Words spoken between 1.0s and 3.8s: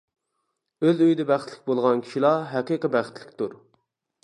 ئۆيىدە بەختلىك بولغان كىشىلا ھەقىقىي بەختلىكتۇر.